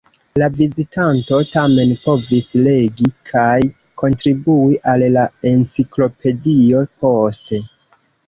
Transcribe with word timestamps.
La 0.41 0.45
vizitanto 0.59 1.41
tamen 1.55 1.91
povis 2.05 2.47
legi 2.69 3.11
kaj 3.31 3.53
kontribui 4.03 4.79
al 4.95 5.05
la 5.19 5.25
enciklopedio 5.53 6.83
poste. 7.05 7.61